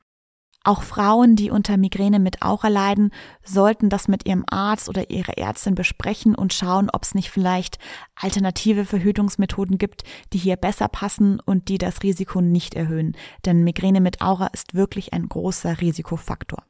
Auch 0.65 0.81
Frauen, 0.81 1.35
die 1.35 1.51
unter 1.51 1.77
Migräne 1.77 2.17
mit 2.17 2.41
Aura 2.41 2.69
leiden, 2.69 3.11
sollten 3.43 3.89
das 3.89 4.07
mit 4.07 4.25
ihrem 4.25 4.45
Arzt 4.49 4.89
oder 4.89 5.11
ihrer 5.11 5.37
Ärztin 5.37 5.75
besprechen 5.75 6.33
und 6.33 6.53
schauen, 6.53 6.89
ob 6.91 7.03
es 7.03 7.13
nicht 7.13 7.29
vielleicht 7.29 7.77
alternative 8.15 8.83
Verhütungsmethoden 8.83 9.77
gibt, 9.77 10.01
die 10.33 10.39
hier 10.39 10.55
besser 10.55 10.87
passen 10.87 11.39
und 11.39 11.67
die 11.69 11.77
das 11.77 12.01
Risiko 12.01 12.41
nicht 12.41 12.73
erhöhen. 12.73 13.15
Denn 13.45 13.63
Migräne 13.63 14.01
mit 14.01 14.21
Aura 14.21 14.47
ist 14.47 14.73
wirklich 14.73 15.13
ein 15.13 15.29
großer 15.29 15.81
Risikofaktor. 15.81 16.63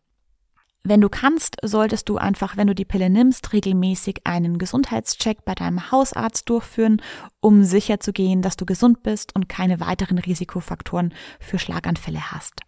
Wenn 0.83 0.99
du 0.99 1.07
kannst, 1.07 1.55
solltest 1.63 2.09
du 2.09 2.17
einfach, 2.17 2.57
wenn 2.57 2.67
du 2.67 2.75
die 2.75 2.83
Pille 2.83 3.09
nimmst, 3.09 3.53
regelmäßig 3.53 4.19
einen 4.25 4.57
Gesundheitscheck 4.57 5.45
bei 5.45 5.55
deinem 5.55 5.89
Hausarzt 5.89 6.49
durchführen, 6.49 7.01
um 7.39 7.63
sicherzugehen, 7.63 8.41
dass 8.41 8.57
du 8.57 8.65
gesund 8.65 9.03
bist 9.03 9.33
und 9.33 9.47
keine 9.47 9.79
weiteren 9.79 10.17
Risikofaktoren 10.17 11.13
für 11.39 11.59
Schlaganfälle 11.59 12.33
hast. 12.33 12.64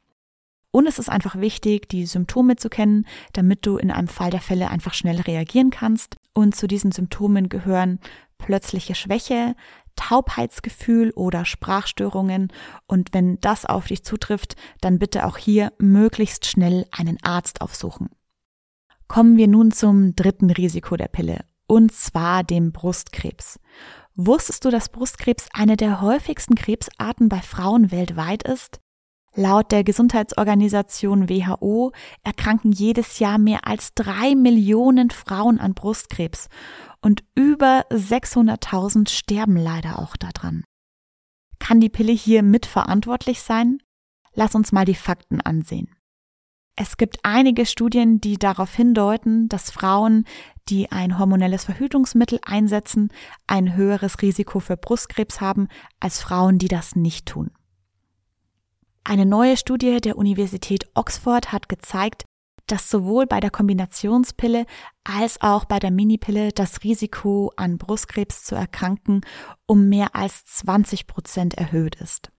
Und 0.77 0.85
es 0.85 0.99
ist 0.99 1.09
einfach 1.09 1.39
wichtig, 1.39 1.89
die 1.89 2.05
Symptome 2.05 2.55
zu 2.55 2.69
kennen, 2.69 3.07
damit 3.33 3.65
du 3.65 3.77
in 3.77 3.89
einem 3.89 4.07
Fall 4.07 4.29
der 4.29 4.41
Fälle 4.41 4.69
einfach 4.69 4.93
schnell 4.93 5.19
reagieren 5.19 5.71
kannst. 5.71 6.17
Und 6.33 6.55
zu 6.55 6.67
diesen 6.67 6.91
Symptomen 6.91 7.49
gehören 7.49 7.99
plötzliche 8.37 8.93
Schwäche, 8.93 9.55
Taubheitsgefühl 9.95 11.09
oder 11.15 11.45
Sprachstörungen. 11.45 12.49
Und 12.85 13.11
wenn 13.15 13.41
das 13.41 13.65
auf 13.65 13.87
dich 13.87 14.03
zutrifft, 14.03 14.55
dann 14.79 14.99
bitte 14.99 15.25
auch 15.25 15.37
hier 15.37 15.73
möglichst 15.79 16.45
schnell 16.45 16.85
einen 16.91 17.17
Arzt 17.23 17.61
aufsuchen. 17.61 18.11
Kommen 19.07 19.35
wir 19.35 19.47
nun 19.47 19.71
zum 19.71 20.15
dritten 20.15 20.51
Risiko 20.51 20.95
der 20.95 21.07
Pille, 21.07 21.43
und 21.65 21.91
zwar 21.91 22.43
dem 22.43 22.71
Brustkrebs. 22.71 23.59
Wusstest 24.13 24.63
du, 24.63 24.69
dass 24.69 24.89
Brustkrebs 24.89 25.47
eine 25.53 25.75
der 25.75 26.01
häufigsten 26.01 26.53
Krebsarten 26.53 27.29
bei 27.29 27.41
Frauen 27.41 27.89
weltweit 27.89 28.43
ist? 28.43 28.79
Laut 29.39 29.71
der 29.71 29.83
Gesundheitsorganisation 29.83 31.29
WHO 31.29 31.91
erkranken 32.23 32.71
jedes 32.71 33.19
Jahr 33.19 33.37
mehr 33.37 33.67
als 33.67 33.93
drei 33.93 34.33
Millionen 34.33 35.11
Frauen 35.11 35.59
an 35.59 35.75
Brustkrebs 35.75 36.49
und 37.01 37.23
über 37.35 37.85
600.000 37.91 39.07
sterben 39.07 39.55
leider 39.55 39.99
auch 39.99 40.17
daran. 40.17 40.63
Kann 41.59 41.79
die 41.79 41.89
Pille 41.89 42.13
hier 42.13 42.41
mitverantwortlich 42.41 43.43
sein? 43.43 43.77
Lass 44.33 44.55
uns 44.55 44.71
mal 44.71 44.85
die 44.85 44.95
Fakten 44.95 45.39
ansehen. 45.39 45.95
Es 46.75 46.97
gibt 46.97 47.19
einige 47.21 47.67
Studien, 47.67 48.19
die 48.19 48.37
darauf 48.37 48.73
hindeuten, 48.73 49.49
dass 49.49 49.69
Frauen, 49.69 50.25
die 50.67 50.91
ein 50.91 51.19
hormonelles 51.19 51.65
Verhütungsmittel 51.65 52.39
einsetzen, 52.43 53.11
ein 53.45 53.75
höheres 53.75 54.19
Risiko 54.23 54.59
für 54.59 54.77
Brustkrebs 54.77 55.41
haben 55.41 55.67
als 55.99 56.21
Frauen, 56.23 56.57
die 56.57 56.69
das 56.69 56.95
nicht 56.95 57.27
tun. 57.27 57.51
Eine 59.09 59.25
neue 59.25 59.55
Studie 59.55 60.01
der 60.01 60.17
Universität 60.17 60.85
Oxford 60.93 61.53
hat 61.53 61.69
gezeigt, 61.69 62.25
dass 62.65 62.89
sowohl 62.89 63.25
bei 63.25 63.39
der 63.39 63.51
Kombinationspille 63.51 64.65
als 65.05 65.39
auch 65.39 65.63
bei 65.63 65.79
der 65.79 65.91
Minipille 65.91 66.51
das 66.51 66.83
Risiko 66.83 67.53
an 67.55 67.77
Brustkrebs 67.77 68.43
zu 68.43 68.55
erkranken 68.55 69.21
um 69.65 69.87
mehr 69.87 70.13
als 70.13 70.43
20 70.47 71.07
Prozent 71.07 71.53
erhöht 71.53 71.95
ist. 71.95 72.33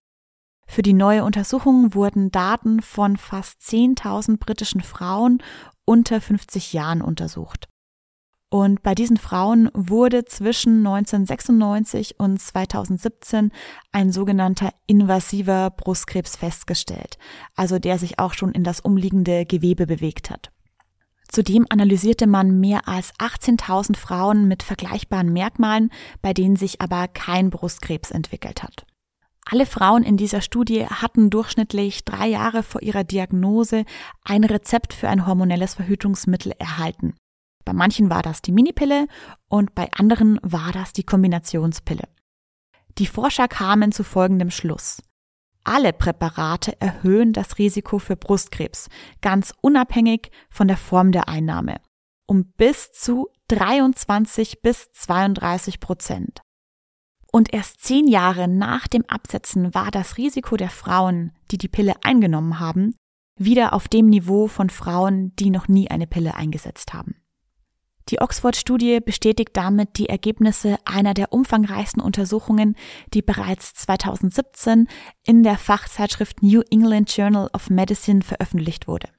Für 0.67 0.83
die 0.83 0.93
neue 0.93 1.23
Untersuchung 1.23 1.95
wurden 1.95 2.29
Daten 2.29 2.83
von 2.83 3.17
fast 3.17 3.61
10.000 3.61 4.37
britischen 4.37 4.81
Frauen 4.81 5.41
unter 5.85 6.21
50 6.21 6.71
Jahren 6.71 7.01
untersucht. 7.01 7.67
Und 8.51 8.81
bei 8.81 8.95
diesen 8.95 9.17
Frauen 9.17 9.69
wurde 9.75 10.25
zwischen 10.25 10.79
1996 10.85 12.19
und 12.19 12.41
2017 12.41 13.51
ein 13.91 14.11
sogenannter 14.11 14.71
invasiver 14.87 15.69
Brustkrebs 15.69 16.35
festgestellt, 16.35 17.19
also 17.55 17.77
der 17.77 17.99
sich 17.99 18.17
auch 18.17 18.33
schon 18.33 18.51
in 18.51 18.63
das 18.63 18.79
umliegende 18.79 19.45
Gewebe 19.45 19.85
bewegt 19.85 20.31
hat. 20.31 20.51
Zudem 21.27 21.67
analysierte 21.69 22.25
man 22.25 22.59
mehr 22.59 22.87
als 22.87 23.13
18.000 23.19 23.95
Frauen 23.95 24.47
mit 24.47 24.63
vergleichbaren 24.63 25.31
Merkmalen, 25.31 25.91
bei 26.23 26.33
denen 26.33 26.55
sich 26.55 26.81
aber 26.81 27.07
kein 27.07 27.51
Brustkrebs 27.51 28.09
entwickelt 28.09 28.63
hat. 28.63 28.87
Alle 29.45 29.67
Frauen 29.67 30.01
in 30.01 30.17
dieser 30.17 30.41
Studie 30.41 30.87
hatten 30.87 31.29
durchschnittlich 31.29 32.03
drei 32.03 32.27
Jahre 32.27 32.63
vor 32.63 32.81
ihrer 32.81 33.03
Diagnose 33.03 33.85
ein 34.23 34.43
Rezept 34.43 34.93
für 34.93 35.07
ein 35.07 35.27
hormonelles 35.27 35.75
Verhütungsmittel 35.75 36.53
erhalten. 36.57 37.13
Bei 37.69 37.73
manchen 37.73 38.09
war 38.09 38.23
das 38.23 38.41
die 38.41 38.51
Minipille 38.51 39.05
und 39.47 39.75
bei 39.75 39.91
anderen 39.91 40.39
war 40.41 40.71
das 40.71 40.91
die 40.91 41.03
Kombinationspille. 41.03 42.07
Die 42.97 43.05
Forscher 43.05 43.47
kamen 43.47 43.91
zu 43.91 44.03
folgendem 44.03 44.49
Schluss. 44.49 45.03
Alle 45.63 45.93
Präparate 45.93 46.81
erhöhen 46.81 47.31
das 47.31 47.59
Risiko 47.59 47.99
für 47.99 48.15
Brustkrebs, 48.15 48.89
ganz 49.21 49.53
unabhängig 49.61 50.31
von 50.49 50.67
der 50.67 50.77
Form 50.77 51.11
der 51.11 51.29
Einnahme, 51.29 51.79
um 52.25 52.45
bis 52.57 52.91
zu 52.91 53.27
23 53.49 54.63
bis 54.63 54.91
32 54.93 55.79
Prozent. 55.79 56.41
Und 57.31 57.53
erst 57.53 57.81
zehn 57.81 58.07
Jahre 58.07 58.47
nach 58.47 58.87
dem 58.87 59.05
Absetzen 59.05 59.75
war 59.75 59.91
das 59.91 60.17
Risiko 60.17 60.57
der 60.57 60.71
Frauen, 60.71 61.33
die 61.51 61.59
die 61.59 61.67
Pille 61.67 61.93
eingenommen 62.01 62.59
haben, 62.59 62.95
wieder 63.37 63.73
auf 63.73 63.87
dem 63.87 64.07
Niveau 64.07 64.47
von 64.47 64.71
Frauen, 64.71 65.35
die 65.35 65.51
noch 65.51 65.67
nie 65.67 65.91
eine 65.91 66.07
Pille 66.07 66.33
eingesetzt 66.33 66.95
haben. 66.95 67.13
Die 68.09 68.19
Oxford-Studie 68.19 68.99
bestätigt 69.01 69.51
damit 69.53 69.97
die 69.97 70.09
Ergebnisse 70.09 70.77
einer 70.85 71.13
der 71.13 71.31
umfangreichsten 71.31 72.01
Untersuchungen, 72.01 72.75
die 73.13 73.21
bereits 73.21 73.73
2017 73.75 74.87
in 75.25 75.43
der 75.43 75.57
Fachzeitschrift 75.57 76.41
New 76.41 76.61
England 76.71 77.15
Journal 77.15 77.49
of 77.53 77.69
Medicine 77.69 78.21
veröffentlicht 78.21 78.87
wurde. 78.87 79.09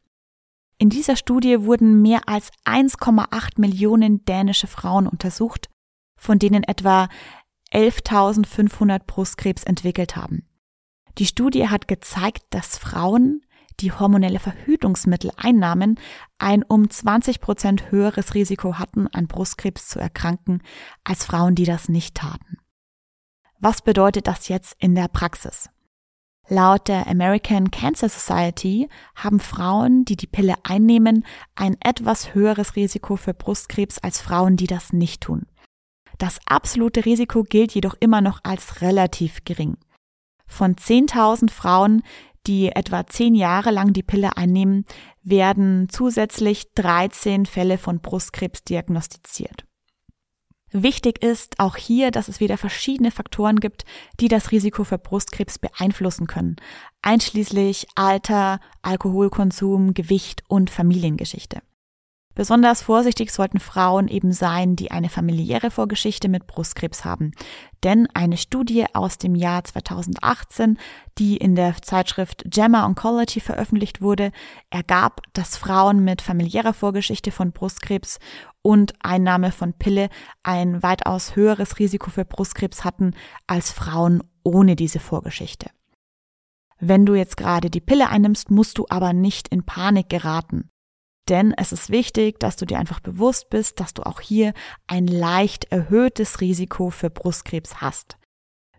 In 0.78 0.88
dieser 0.88 1.14
Studie 1.14 1.62
wurden 1.62 2.02
mehr 2.02 2.22
als 2.26 2.50
1,8 2.64 3.60
Millionen 3.60 4.24
dänische 4.24 4.66
Frauen 4.66 5.06
untersucht, 5.06 5.68
von 6.16 6.38
denen 6.38 6.64
etwa 6.64 7.08
11.500 7.72 9.02
Brustkrebs 9.06 9.62
entwickelt 9.64 10.16
haben. 10.16 10.46
Die 11.18 11.26
Studie 11.26 11.68
hat 11.68 11.86
gezeigt, 11.86 12.44
dass 12.50 12.78
Frauen 12.78 13.42
die 13.80 13.92
hormonelle 13.92 14.38
Verhütungsmittel 14.38 15.30
einnahmen, 15.36 15.98
ein 16.38 16.62
um 16.62 16.88
20 16.88 17.40
Prozent 17.40 17.90
höheres 17.90 18.34
Risiko 18.34 18.78
hatten, 18.78 19.08
an 19.08 19.26
Brustkrebs 19.26 19.88
zu 19.88 19.98
erkranken, 19.98 20.62
als 21.04 21.24
Frauen, 21.24 21.54
die 21.54 21.64
das 21.64 21.88
nicht 21.88 22.14
taten. 22.14 22.58
Was 23.58 23.82
bedeutet 23.82 24.26
das 24.26 24.48
jetzt 24.48 24.76
in 24.78 24.94
der 24.94 25.08
Praxis? 25.08 25.68
Laut 26.48 26.88
der 26.88 27.06
American 27.06 27.70
Cancer 27.70 28.08
Society 28.08 28.88
haben 29.14 29.38
Frauen, 29.38 30.04
die 30.04 30.16
die 30.16 30.26
Pille 30.26 30.54
einnehmen, 30.64 31.24
ein 31.54 31.76
etwas 31.84 32.34
höheres 32.34 32.74
Risiko 32.74 33.14
für 33.16 33.34
Brustkrebs 33.34 33.98
als 33.98 34.20
Frauen, 34.20 34.56
die 34.56 34.66
das 34.66 34.92
nicht 34.92 35.22
tun. 35.22 35.46
Das 36.18 36.40
absolute 36.46 37.04
Risiko 37.04 37.44
gilt 37.44 37.72
jedoch 37.72 37.94
immer 38.00 38.20
noch 38.20 38.40
als 38.42 38.82
relativ 38.82 39.44
gering. 39.44 39.76
Von 40.46 40.74
10.000 40.74 41.50
Frauen, 41.50 42.02
die 42.46 42.68
etwa 42.68 43.06
zehn 43.06 43.34
Jahre 43.34 43.70
lang 43.70 43.92
die 43.92 44.02
Pille 44.02 44.36
einnehmen, 44.36 44.84
werden 45.22 45.88
zusätzlich 45.90 46.72
13 46.74 47.46
Fälle 47.46 47.78
von 47.78 48.00
Brustkrebs 48.00 48.64
diagnostiziert. 48.64 49.64
Wichtig 50.72 51.22
ist 51.22 51.58
auch 51.58 51.76
hier, 51.76 52.12
dass 52.12 52.28
es 52.28 52.38
wieder 52.38 52.56
verschiedene 52.56 53.10
Faktoren 53.10 53.56
gibt, 53.56 53.84
die 54.20 54.28
das 54.28 54.52
Risiko 54.52 54.84
für 54.84 54.98
Brustkrebs 54.98 55.58
beeinflussen 55.58 56.28
können, 56.28 56.56
einschließlich 57.02 57.88
Alter, 57.96 58.60
Alkoholkonsum, 58.82 59.94
Gewicht 59.94 60.44
und 60.48 60.70
Familiengeschichte. 60.70 61.60
Besonders 62.34 62.80
vorsichtig 62.82 63.32
sollten 63.32 63.58
Frauen 63.58 64.06
eben 64.06 64.32
sein, 64.32 64.76
die 64.76 64.92
eine 64.92 65.08
familiäre 65.08 65.70
Vorgeschichte 65.70 66.28
mit 66.28 66.46
Brustkrebs 66.46 67.04
haben. 67.04 67.32
Denn 67.82 68.06
eine 68.14 68.36
Studie 68.36 68.86
aus 68.92 69.18
dem 69.18 69.34
Jahr 69.34 69.64
2018, 69.64 70.78
die 71.18 71.36
in 71.36 71.56
der 71.56 71.74
Zeitschrift 71.82 72.44
JAMA 72.52 72.86
Oncology 72.86 73.40
veröffentlicht 73.40 74.00
wurde, 74.00 74.30
ergab, 74.70 75.22
dass 75.32 75.56
Frauen 75.56 76.04
mit 76.04 76.22
familiärer 76.22 76.72
Vorgeschichte 76.72 77.32
von 77.32 77.50
Brustkrebs 77.50 78.20
und 78.62 78.94
Einnahme 79.00 79.50
von 79.50 79.72
Pille 79.72 80.08
ein 80.44 80.84
weitaus 80.84 81.34
höheres 81.34 81.80
Risiko 81.80 82.10
für 82.10 82.24
Brustkrebs 82.24 82.84
hatten 82.84 83.14
als 83.48 83.72
Frauen 83.72 84.22
ohne 84.44 84.76
diese 84.76 85.00
Vorgeschichte. 85.00 85.70
Wenn 86.78 87.04
du 87.04 87.14
jetzt 87.14 87.36
gerade 87.36 87.70
die 87.70 87.80
Pille 87.80 88.08
einnimmst, 88.08 88.50
musst 88.50 88.78
du 88.78 88.86
aber 88.88 89.12
nicht 89.12 89.48
in 89.48 89.64
Panik 89.64 90.08
geraten. 90.08 90.70
Denn 91.30 91.54
es 91.56 91.70
ist 91.72 91.90
wichtig, 91.90 92.40
dass 92.40 92.56
du 92.56 92.66
dir 92.66 92.78
einfach 92.78 92.98
bewusst 92.98 93.50
bist, 93.50 93.78
dass 93.78 93.94
du 93.94 94.02
auch 94.02 94.20
hier 94.20 94.52
ein 94.88 95.06
leicht 95.06 95.66
erhöhtes 95.66 96.40
Risiko 96.40 96.90
für 96.90 97.08
Brustkrebs 97.08 97.80
hast. 97.80 98.18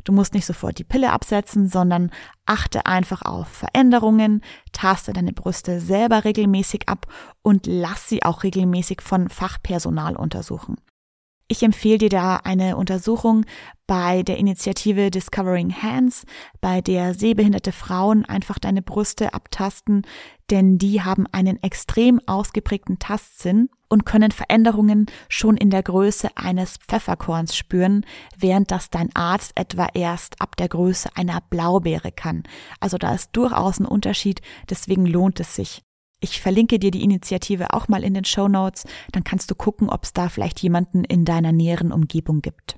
Du 0.04 0.12
musst 0.12 0.34
nicht 0.34 0.46
sofort 0.46 0.78
die 0.78 0.84
Pille 0.84 1.12
absetzen, 1.12 1.70
sondern 1.70 2.12
achte 2.46 2.86
einfach 2.88 3.22
auf 3.22 3.48
Veränderungen, 3.48 4.42
taste 4.74 5.14
deine 5.14 5.32
Brüste 5.32 5.80
selber 5.80 6.26
regelmäßig 6.26 6.90
ab 6.90 7.08
und 7.42 7.68
lass 7.68 8.10
sie 8.10 8.24
auch 8.24 8.44
regelmäßig 8.44 9.02
von 9.02 9.30
Fachpersonal 9.30 10.18
untersuchen. 10.18 10.76
Ich 11.52 11.64
empfehle 11.64 11.98
dir 11.98 12.08
da 12.08 12.38
eine 12.38 12.78
Untersuchung 12.78 13.46
bei 13.86 14.24
der 14.24 14.38
Initiative 14.38 15.12
Discovering 15.12 15.76
Hands, 15.84 16.24
bei 16.62 16.80
der 16.80 17.14
sehbehinderte 17.14 17.74
Frauen 17.74 18.24
einfach 18.24 18.58
deine 18.58 18.82
Brüste 18.82 19.34
abtasten, 19.34 20.04
denn 20.50 20.78
die 20.78 21.02
haben 21.02 21.28
einen 21.34 21.62
extrem 21.62 22.22
ausgeprägten 22.26 23.00
Tastsinn 23.00 23.68
und 23.90 24.06
können 24.06 24.32
Veränderungen 24.32 25.08
schon 25.28 25.58
in 25.58 25.72
der 25.72 25.84
Größe 25.84 26.30
eines 26.38 26.78
Pfefferkorns 26.78 27.54
spüren, 27.54 28.06
während 28.38 28.72
das 28.72 28.90
dein 28.90 29.14
Arzt 29.14 29.52
etwa 29.56 29.90
erst 29.94 30.40
ab 30.40 30.56
der 30.56 30.70
Größe 30.70 31.10
einer 31.16 31.42
Blaubeere 31.50 32.14
kann. 32.14 32.44
Also 32.80 32.98
da 32.98 33.14
ist 33.14 33.32
durchaus 33.34 33.78
ein 33.78 33.86
Unterschied, 33.86 34.42
deswegen 34.70 35.06
lohnt 35.06 35.42
es 35.42 35.54
sich. 35.54 35.84
Ich 36.24 36.40
verlinke 36.40 36.78
dir 36.78 36.92
die 36.92 37.04
Initiative 37.04 37.74
auch 37.74 37.88
mal 37.88 38.04
in 38.04 38.14
den 38.14 38.26
Show 38.26 38.48
Notes, 38.48 38.86
dann 39.12 39.24
kannst 39.24 39.50
du 39.50 39.56
gucken, 39.56 39.90
ob 39.90 40.04
es 40.04 40.14
da 40.14 40.30
vielleicht 40.30 40.60
jemanden 40.62 41.04
in 41.04 41.26
deiner 41.26 41.52
näheren 41.52 41.92
Umgebung 41.92 42.42
gibt. 42.42 42.78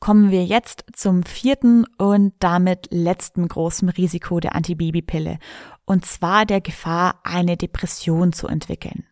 Kommen 0.00 0.30
wir 0.30 0.44
jetzt 0.44 0.84
zum 0.94 1.24
vierten 1.24 1.84
und 1.98 2.32
damit 2.38 2.88
letzten 2.90 3.46
großen 3.46 3.90
Risiko 3.90 4.40
der 4.40 4.54
Antibabypille, 4.54 5.38
und 5.84 6.06
zwar 6.06 6.46
der 6.46 6.62
Gefahr, 6.62 7.20
eine 7.22 7.58
Depression 7.58 8.32
zu 8.32 8.46
entwickeln. 8.46 9.04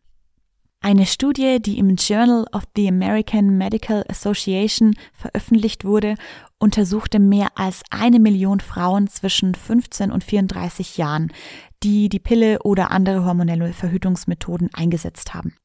Eine 0.87 1.05
Studie, 1.05 1.61
die 1.61 1.81
im 1.81 1.97
Journal 1.97 2.47
of 2.53 2.63
the 2.77 2.87
American 2.87 3.59
Medical 3.59 4.05
Association 4.09 4.95
veröffentlicht 5.15 5.85
wurde, 5.85 6.15
untersuchte 6.61 7.19
mehr 7.19 7.49
als 7.57 7.83
eine 7.91 8.21
Million 8.21 8.61
Frauen 8.61 9.09
zwischen 9.09 9.57
15 9.57 10.13
und 10.13 10.23
34 10.23 10.97
Jahren, 10.97 11.33
die 11.83 12.09
die 12.09 12.21
Pille 12.21 12.63
oder 12.63 12.93
andere 12.93 13.25
hormonelle 13.25 13.73
Verhütungsmethoden 13.73 14.73
eingesetzt 14.75 15.35
haben. 15.35 15.57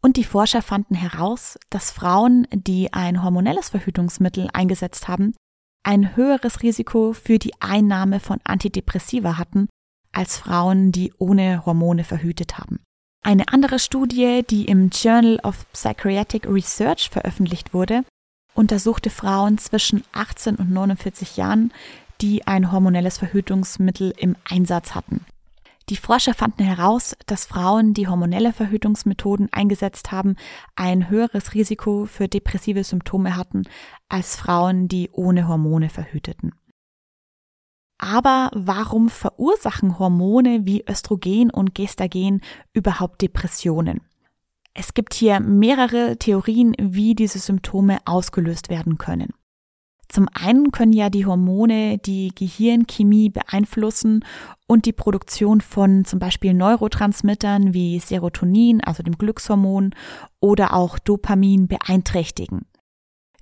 Und 0.00 0.16
die 0.16 0.24
Forscher 0.24 0.60
fanden 0.60 0.96
heraus, 0.96 1.56
dass 1.70 1.92
Frauen, 1.92 2.48
die 2.52 2.92
ein 2.92 3.22
hormonelles 3.22 3.68
Verhütungsmittel 3.68 4.48
eingesetzt 4.52 5.06
haben, 5.06 5.36
ein 5.84 6.16
höheres 6.16 6.64
Risiko 6.64 7.12
für 7.12 7.38
die 7.38 7.52
Einnahme 7.60 8.18
von 8.18 8.40
Antidepressiva 8.42 9.38
hatten 9.38 9.68
als 10.10 10.36
Frauen, 10.36 10.90
die 10.90 11.12
ohne 11.16 11.64
Hormone 11.64 12.02
verhütet 12.02 12.58
haben. 12.58 12.80
Eine 13.24 13.48
andere 13.48 13.78
Studie, 13.78 14.42
die 14.48 14.64
im 14.64 14.90
Journal 14.90 15.38
of 15.44 15.64
Psychiatric 15.72 16.44
Research 16.48 17.08
veröffentlicht 17.08 17.72
wurde, 17.72 18.02
untersuchte 18.52 19.10
Frauen 19.10 19.58
zwischen 19.58 20.02
18 20.10 20.56
und 20.56 20.72
49 20.72 21.36
Jahren, 21.36 21.72
die 22.20 22.46
ein 22.48 22.72
hormonelles 22.72 23.18
Verhütungsmittel 23.18 24.12
im 24.16 24.34
Einsatz 24.44 24.96
hatten. 24.96 25.24
Die 25.88 25.96
Forscher 25.96 26.34
fanden 26.34 26.64
heraus, 26.64 27.16
dass 27.26 27.44
Frauen, 27.44 27.94
die 27.94 28.08
hormonelle 28.08 28.52
Verhütungsmethoden 28.52 29.52
eingesetzt 29.52 30.10
haben, 30.10 30.36
ein 30.74 31.08
höheres 31.08 31.54
Risiko 31.54 32.06
für 32.06 32.26
depressive 32.26 32.82
Symptome 32.82 33.36
hatten 33.36 33.62
als 34.08 34.34
Frauen, 34.34 34.88
die 34.88 35.10
ohne 35.12 35.46
Hormone 35.46 35.90
verhüteten. 35.90 36.54
Aber 38.02 38.50
warum 38.52 39.08
verursachen 39.08 40.00
Hormone 40.00 40.66
wie 40.66 40.82
Östrogen 40.88 41.50
und 41.50 41.72
Gestagen 41.72 42.40
überhaupt 42.72 43.22
Depressionen? 43.22 44.00
Es 44.74 44.92
gibt 44.92 45.14
hier 45.14 45.38
mehrere 45.38 46.16
Theorien, 46.16 46.74
wie 46.80 47.14
diese 47.14 47.38
Symptome 47.38 48.00
ausgelöst 48.04 48.70
werden 48.70 48.98
können. 48.98 49.28
Zum 50.08 50.28
einen 50.34 50.72
können 50.72 50.92
ja 50.92 51.10
die 51.10 51.26
Hormone 51.26 51.98
die 51.98 52.32
Gehirnchemie 52.34 53.30
beeinflussen 53.30 54.24
und 54.66 54.84
die 54.84 54.92
Produktion 54.92 55.60
von 55.60 56.04
zum 56.04 56.18
Beispiel 56.18 56.54
Neurotransmittern 56.54 57.72
wie 57.72 58.00
Serotonin, 58.00 58.80
also 58.80 59.04
dem 59.04 59.16
Glückshormon, 59.16 59.94
oder 60.40 60.74
auch 60.74 60.98
Dopamin 60.98 61.68
beeinträchtigen. 61.68 62.66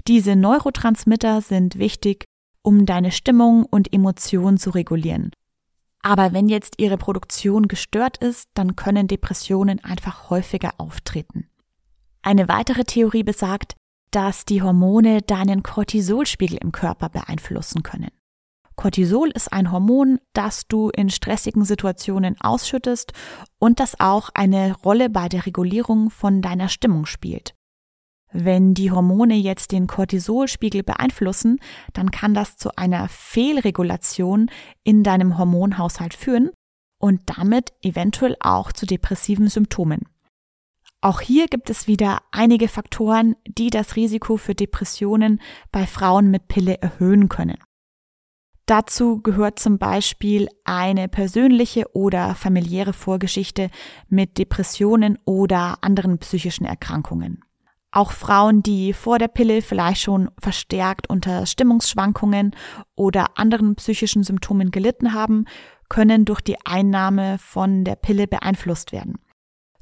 Diese 0.06 0.36
Neurotransmitter 0.36 1.40
sind 1.40 1.78
wichtig, 1.78 2.26
um 2.62 2.86
deine 2.86 3.12
Stimmung 3.12 3.64
und 3.64 3.92
Emotionen 3.92 4.58
zu 4.58 4.70
regulieren. 4.70 5.30
Aber 6.02 6.32
wenn 6.32 6.48
jetzt 6.48 6.74
ihre 6.78 6.96
Produktion 6.96 7.68
gestört 7.68 8.16
ist, 8.18 8.48
dann 8.54 8.76
können 8.76 9.06
Depressionen 9.06 9.84
einfach 9.84 10.30
häufiger 10.30 10.72
auftreten. 10.78 11.48
Eine 12.22 12.48
weitere 12.48 12.84
Theorie 12.84 13.22
besagt, 13.22 13.74
dass 14.10 14.44
die 14.44 14.62
Hormone 14.62 15.22
deinen 15.22 15.62
Cortisolspiegel 15.62 16.58
im 16.60 16.72
Körper 16.72 17.08
beeinflussen 17.08 17.82
können. 17.82 18.10
Cortisol 18.76 19.30
ist 19.30 19.52
ein 19.52 19.70
Hormon, 19.72 20.18
das 20.32 20.66
du 20.66 20.88
in 20.88 21.10
stressigen 21.10 21.64
Situationen 21.64 22.40
ausschüttest 22.40 23.12
und 23.58 23.78
das 23.78 24.00
auch 24.00 24.30
eine 24.32 24.74
Rolle 24.82 25.10
bei 25.10 25.28
der 25.28 25.44
Regulierung 25.44 26.08
von 26.08 26.40
deiner 26.40 26.70
Stimmung 26.70 27.04
spielt. 27.04 27.54
Wenn 28.32 28.74
die 28.74 28.92
Hormone 28.92 29.34
jetzt 29.34 29.72
den 29.72 29.86
Cortisolspiegel 29.86 30.82
beeinflussen, 30.82 31.58
dann 31.92 32.10
kann 32.10 32.32
das 32.32 32.56
zu 32.56 32.76
einer 32.76 33.08
Fehlregulation 33.08 34.50
in 34.84 35.02
deinem 35.02 35.36
Hormonhaushalt 35.36 36.14
führen 36.14 36.50
und 37.00 37.22
damit 37.26 37.72
eventuell 37.82 38.36
auch 38.40 38.72
zu 38.72 38.86
depressiven 38.86 39.48
Symptomen. 39.48 40.02
Auch 41.00 41.20
hier 41.20 41.48
gibt 41.48 41.70
es 41.70 41.86
wieder 41.86 42.20
einige 42.30 42.68
Faktoren, 42.68 43.34
die 43.46 43.70
das 43.70 43.96
Risiko 43.96 44.36
für 44.36 44.54
Depressionen 44.54 45.40
bei 45.72 45.86
Frauen 45.86 46.30
mit 46.30 46.46
Pille 46.46 46.80
erhöhen 46.80 47.28
können. 47.28 47.56
Dazu 48.66 49.20
gehört 49.20 49.58
zum 49.58 49.78
Beispiel 49.78 50.46
eine 50.62 51.08
persönliche 51.08 51.92
oder 51.96 52.36
familiäre 52.36 52.92
Vorgeschichte 52.92 53.70
mit 54.08 54.38
Depressionen 54.38 55.18
oder 55.24 55.78
anderen 55.82 56.18
psychischen 56.18 56.66
Erkrankungen. 56.66 57.42
Auch 57.92 58.12
Frauen, 58.12 58.62
die 58.62 58.92
vor 58.92 59.18
der 59.18 59.28
Pille 59.28 59.62
vielleicht 59.62 60.00
schon 60.02 60.30
verstärkt 60.40 61.10
unter 61.10 61.44
Stimmungsschwankungen 61.44 62.54
oder 62.94 63.36
anderen 63.36 63.74
psychischen 63.74 64.22
Symptomen 64.22 64.70
gelitten 64.70 65.12
haben, 65.12 65.46
können 65.88 66.24
durch 66.24 66.40
die 66.40 66.56
Einnahme 66.64 67.38
von 67.38 67.84
der 67.84 67.96
Pille 67.96 68.28
beeinflusst 68.28 68.92
werden. 68.92 69.18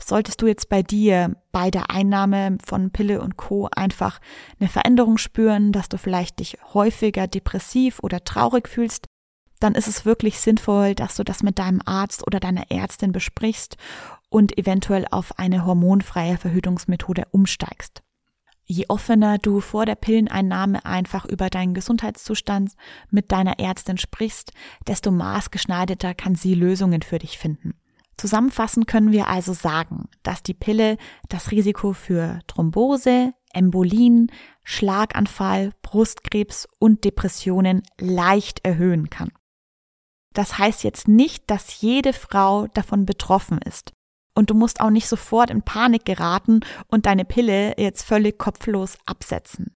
Solltest 0.00 0.40
du 0.40 0.46
jetzt 0.46 0.68
bei 0.68 0.82
dir 0.82 1.36
bei 1.52 1.70
der 1.70 1.90
Einnahme 1.90 2.56
von 2.64 2.92
Pille 2.92 3.20
und 3.20 3.36
Co 3.36 3.68
einfach 3.74 4.20
eine 4.58 4.68
Veränderung 4.68 5.18
spüren, 5.18 5.72
dass 5.72 5.88
du 5.88 5.98
vielleicht 5.98 6.38
dich 6.38 6.56
häufiger 6.72 7.26
depressiv 7.26 7.98
oder 8.02 8.24
traurig 8.24 8.68
fühlst, 8.68 9.06
dann 9.58 9.74
ist 9.74 9.88
es 9.88 10.04
wirklich 10.04 10.40
sinnvoll, 10.40 10.94
dass 10.94 11.16
du 11.16 11.24
das 11.24 11.42
mit 11.42 11.58
deinem 11.58 11.80
Arzt 11.84 12.26
oder 12.26 12.40
deiner 12.40 12.70
Ärztin 12.70 13.12
besprichst 13.12 13.76
und 14.28 14.56
eventuell 14.58 15.06
auf 15.10 15.38
eine 15.38 15.64
hormonfreie 15.64 16.36
Verhütungsmethode 16.36 17.24
umsteigst. 17.30 18.02
Je 18.70 18.84
offener 18.88 19.38
du 19.38 19.60
vor 19.60 19.86
der 19.86 19.94
Pilleneinnahme 19.94 20.84
einfach 20.84 21.24
über 21.24 21.48
deinen 21.48 21.72
Gesundheitszustand 21.72 22.72
mit 23.10 23.32
deiner 23.32 23.58
Ärztin 23.58 23.96
sprichst, 23.96 24.52
desto 24.86 25.10
maßgeschneiderter 25.10 26.14
kann 26.14 26.34
sie 26.34 26.52
Lösungen 26.52 27.00
für 27.00 27.18
dich 27.18 27.38
finden. 27.38 27.72
Zusammenfassend 28.18 28.86
können 28.86 29.12
wir 29.12 29.28
also 29.28 29.54
sagen, 29.54 30.08
dass 30.22 30.42
die 30.42 30.52
Pille 30.52 30.98
das 31.30 31.50
Risiko 31.50 31.94
für 31.94 32.40
Thrombose, 32.46 33.32
Embolien, 33.54 34.30
Schlaganfall, 34.64 35.72
Brustkrebs 35.80 36.68
und 36.78 37.04
Depressionen 37.04 37.82
leicht 37.98 38.66
erhöhen 38.66 39.08
kann. 39.08 39.30
Das 40.34 40.58
heißt 40.58 40.84
jetzt 40.84 41.08
nicht, 41.08 41.44
dass 41.50 41.80
jede 41.80 42.12
Frau 42.12 42.66
davon 42.68 43.06
betroffen 43.06 43.58
ist. 43.58 43.92
Und 44.34 44.50
du 44.50 44.54
musst 44.54 44.80
auch 44.80 44.90
nicht 44.90 45.08
sofort 45.08 45.50
in 45.50 45.62
Panik 45.62 46.04
geraten 46.04 46.60
und 46.86 47.06
deine 47.06 47.24
Pille 47.24 47.74
jetzt 47.76 48.04
völlig 48.04 48.38
kopflos 48.38 48.96
absetzen. 49.04 49.74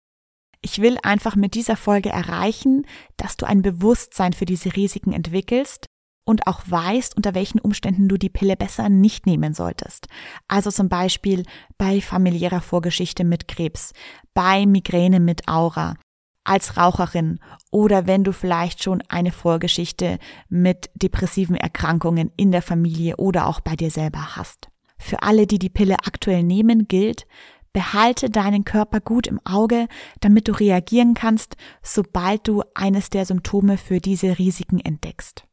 Ich 0.61 0.81
will 0.81 0.99
einfach 1.03 1.35
mit 1.35 1.55
dieser 1.55 1.77
Folge 1.77 2.11
erreichen, 2.11 2.87
dass 3.17 3.37
du 3.37 3.47
ein 3.47 3.63
Bewusstsein 3.63 4.33
für 4.33 4.45
diese 4.45 4.77
Risiken 4.77 5.13
entwickelst 5.13 5.87
und 6.25 6.47
auch 6.47 6.63
weißt, 6.65 7.17
unter 7.17 7.35
welchen 7.35 7.59
Umständen 7.59 8.09
du 8.09 8.17
die 8.17 8.31
Pille 8.31 8.57
besser 8.57 8.89
nicht 8.89 9.27
nehmen 9.27 9.55
solltest. 9.55 10.07
Also 10.47 10.71
zum 10.71 10.89
Beispiel 10.89 11.45
bei 11.79 12.01
familiärer 12.01 12.61
Vorgeschichte 12.61 13.25
mit 13.25 13.49
Krebs, 13.49 13.93
bei 14.33 14.65
Migräne 14.67 15.19
mit 15.19 15.49
Aura, 15.49 15.97
als 16.45 16.77
Raucherin 16.77 17.39
oder 17.71 18.07
wenn 18.07 18.25
du 18.25 18.33
vielleicht 18.33 18.83
schon 18.83 19.03
eine 19.09 19.33
Vorgeschichte 19.33 20.19
mit 20.49 20.91
depressiven 20.95 21.57
Erkrankungen 21.57 22.31
in 22.37 22.53
der 22.53 22.63
Familie 22.63 23.17
oder 23.17 23.47
auch 23.47 23.61
bei 23.61 23.77
dir 23.77 23.91
selber 23.91 24.37
hast. 24.37 24.69
Für 24.99 25.23
alle, 25.23 25.47
die 25.47 25.59
die 25.59 25.71
Pille 25.71 25.97
aktuell 26.05 26.43
nehmen, 26.43 26.87
gilt, 26.87 27.27
behalte 27.73 28.31
deinen 28.31 28.65
Körper 28.65 29.01
gut 29.01 29.27
im 29.27 29.41
Auge, 29.45 29.89
damit 30.21 30.49
du 30.49 30.53
reagieren 30.53 31.15
kannst, 31.15 31.57
sobald 31.83 32.47
du 32.47 32.63
eines 32.75 33.11
der 33.11 33.25
Symptome 33.27 33.79
für 33.79 33.99
diese 33.99 34.39
Risiken 34.39 34.81
entdeckst. 34.81 35.45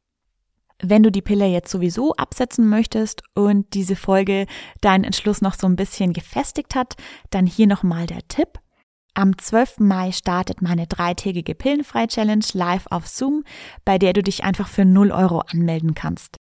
Wenn 0.82 1.04
du 1.04 1.12
die 1.12 1.22
Pille 1.22 1.46
jetzt 1.46 1.72
sowieso 1.72 2.14
absetzen 2.16 2.70
möchtest 2.70 3.24
und 3.36 3.74
diese 3.74 3.96
Folge 3.96 4.46
deinen 4.82 5.04
Entschluss 5.04 5.42
noch 5.42 5.54
so 5.54 5.68
ein 5.68 5.76
bisschen 5.76 6.14
gefestigt 6.14 6.76
hat, 6.76 6.96
dann 7.32 7.46
hier 7.46 7.68
nochmal 7.68 8.06
der 8.06 8.26
Tipp. 8.28 8.60
Am 9.14 9.38
12. 9.38 9.80
Mai 9.80 10.12
startet 10.12 10.62
meine 10.62 10.88
dreitägige 10.88 11.56
Pillenfrei-Challenge 11.56 12.46
live 12.54 12.88
auf 12.90 13.08
Zoom, 13.08 13.44
bei 13.84 13.98
der 13.98 14.14
du 14.14 14.24
dich 14.24 14.44
einfach 14.44 14.68
für 14.68 14.86
0 14.86 15.12
Euro 15.12 15.40
anmelden 15.40 15.94
kannst. 15.94 16.38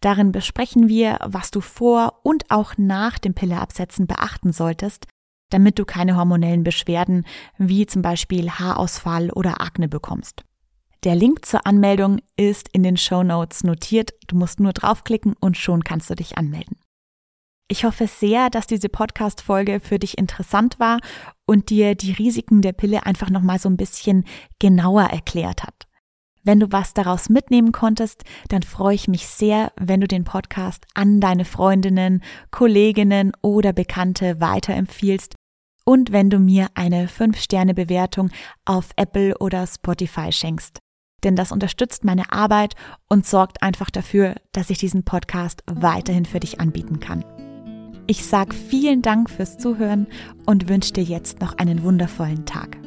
Darin 0.00 0.32
besprechen 0.32 0.88
wir, 0.88 1.18
was 1.24 1.50
du 1.50 1.60
vor 1.60 2.20
und 2.22 2.50
auch 2.50 2.74
nach 2.76 3.18
dem 3.18 3.34
Pilleabsetzen 3.34 4.06
beachten 4.06 4.52
solltest, 4.52 5.06
damit 5.50 5.78
du 5.78 5.84
keine 5.84 6.16
hormonellen 6.16 6.64
Beschwerden 6.64 7.24
wie 7.58 7.86
zum 7.86 8.02
Beispiel 8.02 8.50
Haarausfall 8.50 9.30
oder 9.30 9.60
Akne 9.60 9.88
bekommst. 9.88 10.42
Der 11.04 11.14
Link 11.16 11.44
zur 11.44 11.66
Anmeldung 11.66 12.20
ist 12.36 12.68
in 12.72 12.82
den 12.82 12.96
Show 12.96 13.22
Notes 13.22 13.64
notiert. 13.64 14.12
Du 14.28 14.36
musst 14.36 14.60
nur 14.60 14.72
draufklicken 14.72 15.34
und 15.40 15.56
schon 15.56 15.84
kannst 15.84 16.08
du 16.10 16.14
dich 16.14 16.38
anmelden. 16.38 16.76
Ich 17.72 17.86
hoffe 17.86 18.06
sehr, 18.06 18.50
dass 18.50 18.66
diese 18.66 18.90
Podcast-Folge 18.90 19.80
für 19.80 19.98
dich 19.98 20.18
interessant 20.18 20.78
war 20.78 20.98
und 21.46 21.70
dir 21.70 21.94
die 21.94 22.12
Risiken 22.12 22.60
der 22.60 22.74
Pille 22.74 23.06
einfach 23.06 23.30
nochmal 23.30 23.58
so 23.58 23.66
ein 23.70 23.78
bisschen 23.78 24.26
genauer 24.58 25.04
erklärt 25.04 25.62
hat. 25.62 25.86
Wenn 26.42 26.60
du 26.60 26.70
was 26.70 26.92
daraus 26.92 27.30
mitnehmen 27.30 27.72
konntest, 27.72 28.24
dann 28.50 28.62
freue 28.62 28.94
ich 28.94 29.08
mich 29.08 29.26
sehr, 29.26 29.72
wenn 29.80 30.02
du 30.02 30.06
den 30.06 30.24
Podcast 30.24 30.84
an 30.92 31.18
deine 31.18 31.46
Freundinnen, 31.46 32.22
Kolleginnen 32.50 33.32
oder 33.40 33.72
Bekannte 33.72 34.38
weiterempfiehlst 34.38 35.34
und 35.86 36.12
wenn 36.12 36.28
du 36.28 36.40
mir 36.40 36.66
eine 36.74 37.06
5-Sterne-Bewertung 37.06 38.28
auf 38.66 38.90
Apple 38.96 39.38
oder 39.38 39.66
Spotify 39.66 40.30
schenkst. 40.30 40.78
Denn 41.24 41.36
das 41.36 41.52
unterstützt 41.52 42.04
meine 42.04 42.32
Arbeit 42.32 42.74
und 43.08 43.24
sorgt 43.24 43.62
einfach 43.62 43.88
dafür, 43.88 44.34
dass 44.52 44.68
ich 44.68 44.76
diesen 44.76 45.04
Podcast 45.04 45.62
weiterhin 45.64 46.26
für 46.26 46.40
dich 46.40 46.60
anbieten 46.60 47.00
kann. 47.00 47.24
Ich 48.06 48.24
sage 48.26 48.54
vielen 48.54 49.02
Dank 49.02 49.30
fürs 49.30 49.58
Zuhören 49.58 50.06
und 50.44 50.68
wünsche 50.68 50.92
dir 50.92 51.04
jetzt 51.04 51.40
noch 51.40 51.56
einen 51.58 51.82
wundervollen 51.82 52.44
Tag. 52.44 52.81